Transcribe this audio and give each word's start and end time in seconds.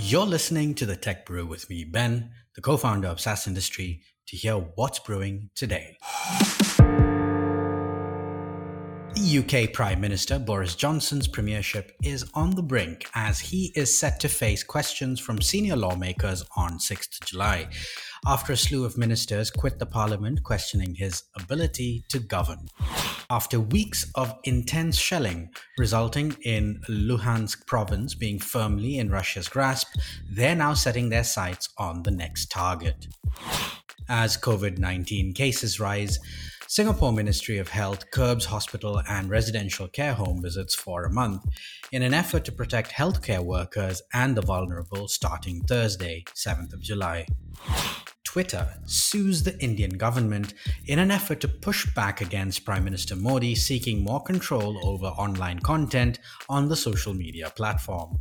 You're 0.00 0.26
listening 0.26 0.74
to 0.76 0.86
the 0.86 0.96
Tech 0.96 1.26
Brew 1.26 1.44
with 1.44 1.68
me, 1.68 1.84
Ben, 1.84 2.30
the 2.54 2.60
co 2.60 2.76
founder 2.76 3.08
of 3.08 3.20
SaaS 3.20 3.48
Industry, 3.48 4.02
to 4.28 4.36
hear 4.36 4.54
what's 4.54 5.00
brewing 5.00 5.50
today. 5.54 5.98
The 9.14 9.64
UK 9.64 9.72
Prime 9.72 10.00
Minister 10.00 10.38
Boris 10.38 10.76
Johnson's 10.76 11.26
premiership 11.26 11.96
is 12.04 12.24
on 12.34 12.54
the 12.54 12.62
brink 12.62 13.08
as 13.14 13.40
he 13.40 13.72
is 13.74 13.98
set 13.98 14.20
to 14.20 14.28
face 14.28 14.62
questions 14.62 15.18
from 15.18 15.42
senior 15.42 15.76
lawmakers 15.76 16.44
on 16.56 16.78
6th 16.78 17.24
July 17.26 17.68
after 18.24 18.52
a 18.52 18.56
slew 18.56 18.84
of 18.84 18.96
ministers 18.96 19.50
quit 19.50 19.80
the 19.80 19.86
parliament 19.86 20.44
questioning 20.44 20.94
his 20.94 21.24
ability 21.36 22.04
to 22.08 22.20
govern. 22.20 22.68
After 23.30 23.60
weeks 23.60 24.10
of 24.14 24.34
intense 24.44 24.96
shelling, 24.96 25.50
resulting 25.76 26.34
in 26.44 26.80
Luhansk 26.88 27.66
province 27.66 28.14
being 28.14 28.38
firmly 28.38 28.96
in 28.96 29.10
Russia's 29.10 29.50
grasp, 29.50 29.88
they're 30.30 30.56
now 30.56 30.72
setting 30.72 31.10
their 31.10 31.24
sights 31.24 31.68
on 31.76 32.04
the 32.04 32.10
next 32.10 32.50
target. 32.50 33.06
As 34.08 34.38
COVID 34.38 34.78
19 34.78 35.34
cases 35.34 35.78
rise, 35.78 36.18
Singapore 36.68 37.12
Ministry 37.12 37.58
of 37.58 37.68
Health 37.68 38.10
curbs 38.10 38.46
hospital 38.46 39.02
and 39.06 39.28
residential 39.28 39.88
care 39.88 40.14
home 40.14 40.40
visits 40.40 40.74
for 40.74 41.04
a 41.04 41.12
month 41.12 41.44
in 41.92 42.02
an 42.02 42.14
effort 42.14 42.46
to 42.46 42.52
protect 42.52 42.92
healthcare 42.92 43.44
workers 43.44 44.00
and 44.14 44.38
the 44.38 44.42
vulnerable 44.42 45.06
starting 45.06 45.60
Thursday, 45.64 46.24
7th 46.34 46.72
of 46.72 46.80
July. 46.80 47.26
Twitter 48.28 48.68
sues 48.84 49.42
the 49.42 49.58
Indian 49.58 49.96
government 49.96 50.52
in 50.84 50.98
an 50.98 51.10
effort 51.10 51.40
to 51.40 51.48
push 51.48 51.86
back 51.94 52.20
against 52.20 52.62
Prime 52.62 52.84
Minister 52.84 53.16
Modi 53.16 53.54
seeking 53.54 54.04
more 54.04 54.22
control 54.22 54.86
over 54.86 55.06
online 55.06 55.60
content 55.60 56.18
on 56.46 56.68
the 56.68 56.76
social 56.76 57.14
media 57.14 57.48
platform. 57.56 58.20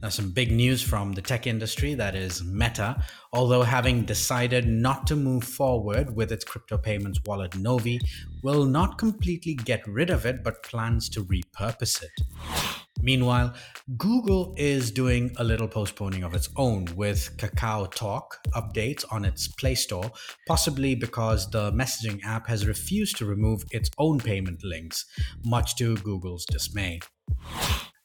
Now, 0.00 0.08
some 0.08 0.30
big 0.30 0.50
news 0.50 0.80
from 0.80 1.12
the 1.12 1.20
tech 1.20 1.46
industry 1.46 1.92
that 1.96 2.14
is 2.14 2.42
Meta, 2.42 3.04
although 3.34 3.62
having 3.62 4.06
decided 4.06 4.66
not 4.66 5.06
to 5.08 5.16
move 5.16 5.44
forward 5.44 6.16
with 6.16 6.32
its 6.32 6.42
crypto 6.42 6.78
payments 6.78 7.20
wallet 7.26 7.54
Novi, 7.58 8.00
will 8.42 8.64
not 8.64 8.96
completely 8.96 9.52
get 9.52 9.86
rid 9.86 10.08
of 10.08 10.24
it 10.24 10.42
but 10.42 10.62
plans 10.62 11.10
to 11.10 11.22
repurpose 11.24 12.02
it. 12.02 12.79
Meanwhile, 13.02 13.54
Google 13.96 14.54
is 14.56 14.90
doing 14.90 15.32
a 15.38 15.44
little 15.44 15.68
postponing 15.68 16.22
of 16.22 16.34
its 16.34 16.48
own 16.56 16.86
with 16.96 17.36
Kakao 17.36 17.92
Talk 17.92 18.38
updates 18.54 19.04
on 19.10 19.24
its 19.24 19.48
Play 19.48 19.74
Store, 19.74 20.10
possibly 20.46 20.94
because 20.94 21.50
the 21.50 21.72
messaging 21.72 22.22
app 22.24 22.46
has 22.48 22.66
refused 22.66 23.16
to 23.18 23.26
remove 23.26 23.64
its 23.70 23.90
own 23.98 24.18
payment 24.18 24.62
links, 24.64 25.06
much 25.44 25.76
to 25.76 25.96
Google's 25.98 26.44
dismay. 26.44 27.00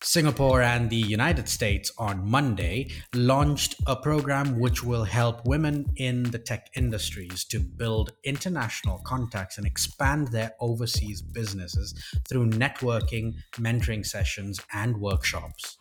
Singapore 0.05 0.61
and 0.61 0.87
the 0.91 0.95
United 0.95 1.49
States 1.49 1.91
on 1.97 2.29
Monday 2.29 2.91
launched 3.15 3.75
a 3.87 3.95
program 3.95 4.59
which 4.59 4.83
will 4.83 5.03
help 5.03 5.43
women 5.47 5.83
in 5.95 6.21
the 6.23 6.37
tech 6.37 6.69
industries 6.75 7.43
to 7.45 7.59
build 7.59 8.11
international 8.23 8.99
contacts 8.99 9.57
and 9.57 9.65
expand 9.65 10.27
their 10.27 10.51
overseas 10.61 11.23
businesses 11.23 11.95
through 12.29 12.51
networking, 12.51 13.33
mentoring 13.53 14.05
sessions, 14.05 14.59
and 14.73 14.95
workshops. 14.95 15.77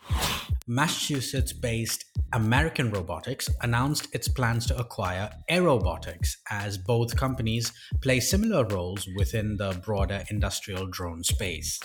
Massachusetts 0.66 1.52
based 1.52 2.06
American 2.32 2.90
Robotics 2.90 3.50
announced 3.60 4.08
its 4.14 4.26
plans 4.26 4.64
to 4.66 4.78
acquire 4.78 5.30
Airobotics 5.50 6.38
as 6.48 6.78
both 6.78 7.14
companies 7.14 7.74
play 8.00 8.20
similar 8.20 8.64
roles 8.64 9.06
within 9.16 9.58
the 9.58 9.78
broader 9.84 10.24
industrial 10.30 10.86
drone 10.86 11.22
space. 11.22 11.78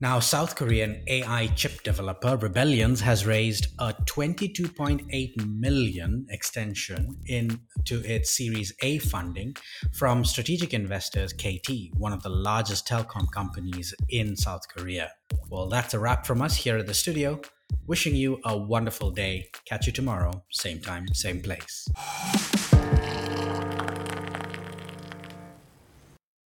Now, 0.00 0.20
South 0.20 0.54
Korean 0.54 1.02
AI 1.08 1.48
chip 1.56 1.82
developer 1.82 2.36
Rebellions 2.36 3.00
has 3.00 3.26
raised 3.26 3.66
a 3.80 3.92
22.8 3.92 5.58
million 5.58 6.24
extension 6.30 7.16
into 7.26 7.58
its 8.04 8.36
Series 8.36 8.72
A 8.82 8.98
funding 8.98 9.56
from 9.92 10.24
strategic 10.24 10.72
investors 10.72 11.32
KT, 11.32 11.96
one 11.96 12.12
of 12.12 12.22
the 12.22 12.28
largest 12.28 12.86
telecom 12.86 13.26
companies 13.32 13.92
in 14.08 14.36
South 14.36 14.62
Korea. 14.68 15.10
Well, 15.50 15.68
that's 15.68 15.94
a 15.94 15.98
wrap 15.98 16.24
from 16.24 16.42
us 16.42 16.54
here 16.54 16.76
at 16.76 16.86
the 16.86 16.94
studio. 16.94 17.40
Wishing 17.88 18.14
you 18.14 18.38
a 18.44 18.56
wonderful 18.56 19.10
day. 19.10 19.50
Catch 19.64 19.88
you 19.88 19.92
tomorrow, 19.92 20.44
same 20.52 20.80
time, 20.80 21.08
same 21.12 21.42
place. 21.42 21.88